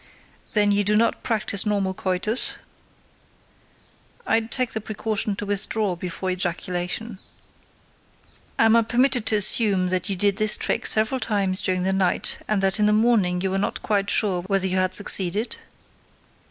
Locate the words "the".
4.73-4.81, 11.83-11.93, 12.87-12.93